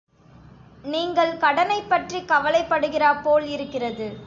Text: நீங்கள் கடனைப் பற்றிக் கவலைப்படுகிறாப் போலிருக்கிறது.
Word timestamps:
நீங்கள் 0.83 1.37
கடனைப் 1.37 1.89
பற்றிக் 1.89 2.27
கவலைப்படுகிறாப் 2.27 3.21
போலிருக்கிறது. 3.23 4.17